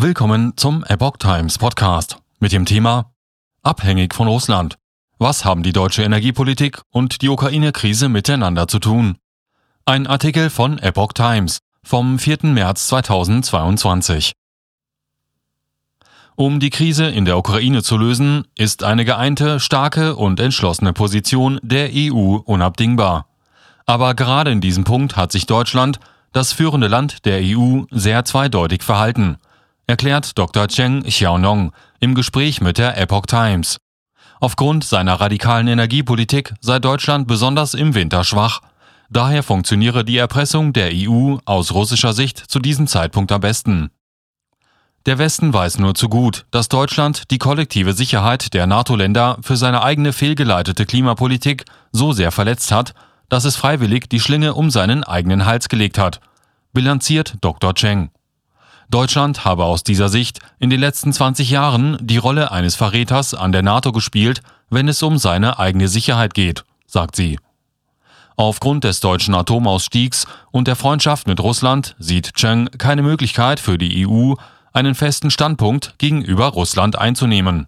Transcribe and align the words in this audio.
Willkommen 0.00 0.52
zum 0.56 0.84
Epoch 0.84 1.16
Times 1.16 1.58
Podcast 1.58 2.18
mit 2.38 2.52
dem 2.52 2.66
Thema 2.66 3.10
Abhängig 3.64 4.14
von 4.14 4.28
Russland. 4.28 4.76
Was 5.18 5.44
haben 5.44 5.64
die 5.64 5.72
deutsche 5.72 6.04
Energiepolitik 6.04 6.82
und 6.90 7.20
die 7.20 7.28
Ukraine-Krise 7.28 8.08
miteinander 8.08 8.68
zu 8.68 8.78
tun? 8.78 9.16
Ein 9.86 10.06
Artikel 10.06 10.50
von 10.50 10.78
Epoch 10.78 11.14
Times 11.14 11.58
vom 11.82 12.20
4. 12.20 12.38
März 12.42 12.86
2022. 12.86 14.34
Um 16.36 16.60
die 16.60 16.70
Krise 16.70 17.06
in 17.08 17.24
der 17.24 17.36
Ukraine 17.36 17.82
zu 17.82 17.96
lösen, 17.96 18.46
ist 18.54 18.84
eine 18.84 19.04
geeinte, 19.04 19.58
starke 19.58 20.14
und 20.14 20.38
entschlossene 20.38 20.92
Position 20.92 21.58
der 21.64 21.90
EU 21.92 22.36
unabdingbar. 22.36 23.26
Aber 23.84 24.14
gerade 24.14 24.52
in 24.52 24.60
diesem 24.60 24.84
Punkt 24.84 25.16
hat 25.16 25.32
sich 25.32 25.46
Deutschland, 25.46 25.98
das 26.30 26.52
führende 26.52 26.86
Land 26.86 27.24
der 27.24 27.40
EU, 27.42 27.82
sehr 27.90 28.24
zweideutig 28.24 28.84
verhalten– 28.84 29.38
erklärt 29.88 30.38
Dr. 30.38 30.68
Cheng 30.68 31.02
Xiaonong 31.02 31.72
im 31.98 32.14
Gespräch 32.14 32.60
mit 32.60 32.78
der 32.78 32.96
Epoch 32.98 33.26
Times. 33.26 33.78
Aufgrund 34.38 34.84
seiner 34.84 35.14
radikalen 35.14 35.66
Energiepolitik 35.66 36.54
sei 36.60 36.78
Deutschland 36.78 37.26
besonders 37.26 37.74
im 37.74 37.94
Winter 37.94 38.22
schwach. 38.22 38.60
Daher 39.10 39.42
funktioniere 39.42 40.04
die 40.04 40.18
Erpressung 40.18 40.72
der 40.72 40.90
EU 40.92 41.38
aus 41.46 41.72
russischer 41.72 42.12
Sicht 42.12 42.38
zu 42.38 42.60
diesem 42.60 42.86
Zeitpunkt 42.86 43.32
am 43.32 43.40
besten. 43.40 43.90
Der 45.06 45.16
Westen 45.16 45.54
weiß 45.54 45.78
nur 45.78 45.94
zu 45.94 46.10
gut, 46.10 46.44
dass 46.50 46.68
Deutschland 46.68 47.30
die 47.30 47.38
kollektive 47.38 47.94
Sicherheit 47.94 48.52
der 48.52 48.66
NATO-Länder 48.66 49.38
für 49.40 49.56
seine 49.56 49.82
eigene 49.82 50.12
fehlgeleitete 50.12 50.84
Klimapolitik 50.84 51.64
so 51.92 52.12
sehr 52.12 52.30
verletzt 52.30 52.70
hat, 52.70 52.92
dass 53.30 53.46
es 53.46 53.56
freiwillig 53.56 54.10
die 54.10 54.20
Schlinge 54.20 54.52
um 54.52 54.70
seinen 54.70 55.02
eigenen 55.02 55.46
Hals 55.46 55.70
gelegt 55.70 55.96
hat, 55.96 56.20
bilanziert 56.74 57.36
Dr. 57.40 57.74
Cheng. 57.74 58.10
Deutschland 58.90 59.44
habe 59.44 59.64
aus 59.64 59.84
dieser 59.84 60.08
Sicht 60.08 60.38
in 60.58 60.70
den 60.70 60.80
letzten 60.80 61.12
20 61.12 61.50
Jahren 61.50 61.98
die 62.00 62.16
Rolle 62.16 62.52
eines 62.52 62.74
Verräters 62.74 63.34
an 63.34 63.52
der 63.52 63.62
NATO 63.62 63.92
gespielt, 63.92 64.40
wenn 64.70 64.88
es 64.88 65.02
um 65.02 65.18
seine 65.18 65.58
eigene 65.58 65.88
Sicherheit 65.88 66.32
geht, 66.32 66.64
sagt 66.86 67.14
sie. 67.14 67.38
Aufgrund 68.36 68.84
des 68.84 69.00
deutschen 69.00 69.34
Atomausstiegs 69.34 70.26
und 70.52 70.68
der 70.68 70.76
Freundschaft 70.76 71.26
mit 71.26 71.40
Russland 71.40 71.96
sieht 71.98 72.34
Cheng 72.34 72.70
keine 72.78 73.02
Möglichkeit 73.02 73.60
für 73.60 73.76
die 73.76 74.06
EU, 74.06 74.34
einen 74.72 74.94
festen 74.94 75.30
Standpunkt 75.30 75.94
gegenüber 75.98 76.46
Russland 76.46 76.96
einzunehmen. 76.96 77.66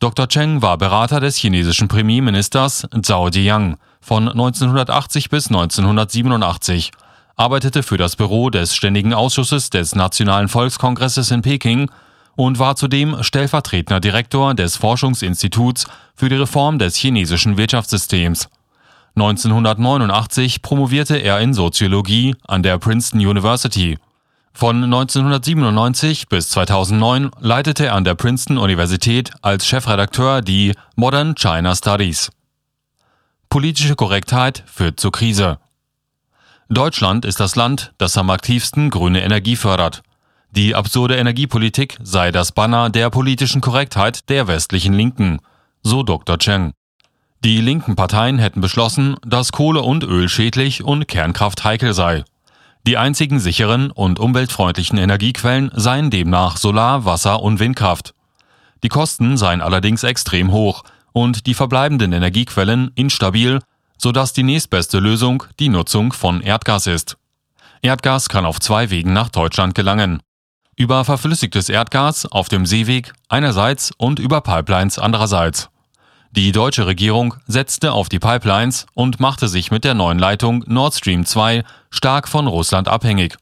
Dr. 0.00 0.28
Cheng 0.28 0.62
war 0.62 0.78
Berater 0.78 1.18
des 1.18 1.36
chinesischen 1.36 1.88
Premierministers 1.88 2.86
Zhao 3.02 3.30
Ziyang 3.30 3.78
von 4.00 4.28
1980 4.28 5.30
bis 5.30 5.46
1987 5.48 6.92
arbeitete 7.36 7.82
für 7.82 7.96
das 7.96 8.16
Büro 8.16 8.50
des 8.50 8.74
Ständigen 8.74 9.14
Ausschusses 9.14 9.70
des 9.70 9.94
Nationalen 9.94 10.48
Volkskongresses 10.48 11.30
in 11.30 11.42
Peking 11.42 11.90
und 12.36 12.58
war 12.58 12.76
zudem 12.76 13.22
stellvertretender 13.22 14.00
Direktor 14.00 14.54
des 14.54 14.76
Forschungsinstituts 14.76 15.86
für 16.14 16.28
die 16.28 16.36
Reform 16.36 16.78
des 16.78 16.96
chinesischen 16.96 17.56
Wirtschaftssystems. 17.56 18.48
1989 19.16 20.62
promovierte 20.62 21.16
er 21.16 21.40
in 21.40 21.54
Soziologie 21.54 22.34
an 22.46 22.62
der 22.62 22.78
Princeton 22.78 23.20
University. 23.20 23.98
Von 24.52 24.84
1997 24.84 26.28
bis 26.28 26.48
2009 26.50 27.30
leitete 27.40 27.86
er 27.86 27.94
an 27.94 28.04
der 28.04 28.14
Princeton 28.14 28.58
Universität 28.58 29.30
als 29.42 29.66
Chefredakteur 29.66 30.42
die 30.42 30.74
Modern 30.96 31.34
China 31.34 31.74
Studies. 31.74 32.30
Politische 33.48 33.94
Korrektheit 33.94 34.64
führt 34.66 34.98
zur 34.98 35.12
Krise. 35.12 35.58
Deutschland 36.68 37.24
ist 37.24 37.40
das 37.40 37.56
Land, 37.56 37.92
das 37.98 38.16
am 38.16 38.30
aktivsten 38.30 38.90
grüne 38.90 39.22
Energie 39.22 39.56
fördert. 39.56 40.02
Die 40.50 40.74
absurde 40.74 41.16
Energiepolitik 41.16 41.98
sei 42.02 42.30
das 42.30 42.52
Banner 42.52 42.88
der 42.88 43.10
politischen 43.10 43.60
Korrektheit 43.60 44.28
der 44.30 44.46
westlichen 44.46 44.94
Linken, 44.94 45.40
so 45.82 46.02
Dr. 46.02 46.38
Cheng. 46.38 46.72
Die 47.44 47.60
linken 47.60 47.96
Parteien 47.96 48.38
hätten 48.38 48.62
beschlossen, 48.62 49.16
dass 49.26 49.52
Kohle 49.52 49.82
und 49.82 50.04
Öl 50.04 50.30
schädlich 50.30 50.82
und 50.82 51.06
Kernkraft 51.08 51.64
heikel 51.64 51.92
sei. 51.92 52.24
Die 52.86 52.96
einzigen 52.96 53.40
sicheren 53.40 53.90
und 53.90 54.18
umweltfreundlichen 54.18 54.96
Energiequellen 54.96 55.70
seien 55.74 56.10
demnach 56.10 56.56
Solar-, 56.56 57.04
Wasser- 57.04 57.42
und 57.42 57.58
Windkraft. 57.60 58.14
Die 58.82 58.88
Kosten 58.88 59.36
seien 59.36 59.60
allerdings 59.60 60.02
extrem 60.02 60.52
hoch 60.52 60.84
und 61.12 61.46
die 61.46 61.54
verbleibenden 61.54 62.12
Energiequellen 62.12 62.90
instabil 62.94 63.60
sodass 63.98 64.32
die 64.32 64.42
nächstbeste 64.42 64.98
Lösung 64.98 65.44
die 65.58 65.68
Nutzung 65.68 66.12
von 66.12 66.40
Erdgas 66.40 66.86
ist. 66.86 67.16
Erdgas 67.82 68.28
kann 68.28 68.46
auf 68.46 68.60
zwei 68.60 68.90
Wegen 68.90 69.12
nach 69.12 69.28
Deutschland 69.28 69.74
gelangen. 69.74 70.22
Über 70.76 71.04
verflüssigtes 71.04 71.68
Erdgas 71.68 72.26
auf 72.26 72.48
dem 72.48 72.66
Seeweg 72.66 73.12
einerseits 73.28 73.92
und 73.96 74.18
über 74.18 74.40
Pipelines 74.40 74.98
andererseits. 74.98 75.68
Die 76.32 76.50
deutsche 76.50 76.86
Regierung 76.86 77.34
setzte 77.46 77.92
auf 77.92 78.08
die 78.08 78.18
Pipelines 78.18 78.86
und 78.94 79.20
machte 79.20 79.46
sich 79.46 79.70
mit 79.70 79.84
der 79.84 79.94
neuen 79.94 80.18
Leitung 80.18 80.64
Nord 80.66 80.94
Stream 80.94 81.24
2 81.24 81.62
stark 81.90 82.26
von 82.26 82.48
Russland 82.48 82.88
abhängig. 82.88 83.36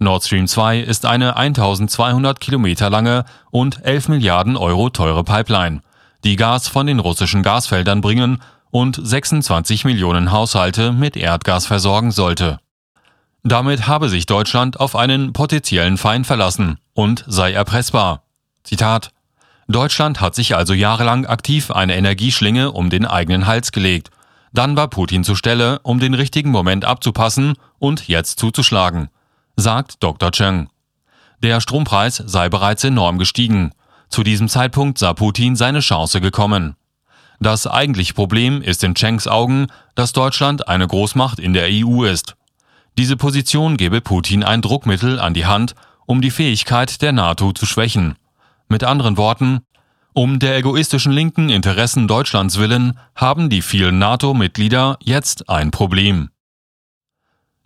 Nord 0.00 0.24
Stream 0.24 0.48
2 0.48 0.80
ist 0.80 1.06
eine 1.06 1.36
1200 1.36 2.40
Kilometer 2.40 2.90
lange 2.90 3.24
und 3.52 3.84
11 3.84 4.08
Milliarden 4.08 4.56
Euro 4.56 4.90
teure 4.90 5.22
Pipeline, 5.22 5.82
die 6.24 6.34
Gas 6.34 6.66
von 6.66 6.88
den 6.88 6.98
russischen 6.98 7.44
Gasfeldern 7.44 8.00
bringen 8.00 8.42
und 8.74 8.98
26 9.00 9.84
Millionen 9.84 10.32
Haushalte 10.32 10.90
mit 10.90 11.16
Erdgas 11.16 11.64
versorgen 11.64 12.10
sollte. 12.10 12.58
Damit 13.44 13.86
habe 13.86 14.08
sich 14.08 14.26
Deutschland 14.26 14.80
auf 14.80 14.96
einen 14.96 15.32
potenziellen 15.32 15.96
Feind 15.96 16.26
verlassen 16.26 16.78
und 16.92 17.24
sei 17.28 17.52
erpressbar. 17.52 18.24
Zitat 18.64 19.12
Deutschland 19.68 20.20
hat 20.20 20.34
sich 20.34 20.56
also 20.56 20.74
jahrelang 20.74 21.24
aktiv 21.24 21.70
eine 21.70 21.94
Energieschlinge 21.94 22.72
um 22.72 22.90
den 22.90 23.06
eigenen 23.06 23.46
Hals 23.46 23.70
gelegt. 23.70 24.10
Dann 24.52 24.76
war 24.76 24.88
Putin 24.88 25.22
zur 25.22 25.36
Stelle, 25.36 25.78
um 25.84 26.00
den 26.00 26.14
richtigen 26.14 26.50
Moment 26.50 26.84
abzupassen 26.84 27.54
und 27.78 28.08
jetzt 28.08 28.40
zuzuschlagen, 28.40 29.08
sagt 29.54 30.02
Dr. 30.02 30.32
Cheng. 30.32 30.68
Der 31.44 31.60
Strompreis 31.60 32.16
sei 32.26 32.48
bereits 32.48 32.82
enorm 32.82 33.18
gestiegen. 33.18 33.70
Zu 34.08 34.24
diesem 34.24 34.48
Zeitpunkt 34.48 34.98
sah 34.98 35.14
Putin 35.14 35.54
seine 35.54 35.78
Chance 35.78 36.20
gekommen. 36.20 36.74
Das 37.40 37.66
eigentliche 37.66 38.14
Problem 38.14 38.62
ist 38.62 38.84
in 38.84 38.94
Chengs 38.94 39.26
Augen, 39.26 39.66
dass 39.94 40.12
Deutschland 40.12 40.68
eine 40.68 40.86
Großmacht 40.86 41.38
in 41.38 41.52
der 41.52 41.68
EU 41.70 42.04
ist. 42.04 42.36
Diese 42.96 43.16
Position 43.16 43.76
gebe 43.76 44.00
Putin 44.00 44.44
ein 44.44 44.62
Druckmittel 44.62 45.18
an 45.18 45.34
die 45.34 45.46
Hand, 45.46 45.74
um 46.06 46.20
die 46.20 46.30
Fähigkeit 46.30 47.02
der 47.02 47.12
NATO 47.12 47.52
zu 47.52 47.66
schwächen. 47.66 48.16
Mit 48.68 48.84
anderen 48.84 49.16
Worten, 49.16 49.60
um 50.12 50.38
der 50.38 50.56
egoistischen 50.56 51.12
linken 51.12 51.48
Interessen 51.48 52.06
Deutschlands 52.06 52.58
willen 52.58 52.98
haben 53.16 53.50
die 53.50 53.62
vielen 53.62 53.98
NATO-Mitglieder 53.98 54.96
jetzt 55.02 55.48
ein 55.48 55.72
Problem. 55.72 56.30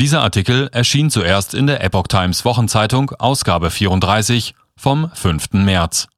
Dieser 0.00 0.22
Artikel 0.22 0.70
erschien 0.72 1.10
zuerst 1.10 1.52
in 1.52 1.66
der 1.66 1.84
Epoch 1.84 2.06
Times 2.06 2.46
Wochenzeitung 2.46 3.10
Ausgabe 3.18 3.70
34 3.70 4.54
vom 4.74 5.10
5. 5.12 5.52
März. 5.52 6.08